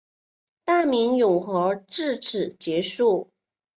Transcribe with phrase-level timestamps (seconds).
[0.65, 3.29] 大明永和至此结束。